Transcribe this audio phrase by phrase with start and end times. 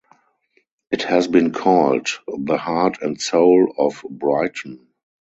[0.89, 4.87] It has been called "the heart and soul of Brighton".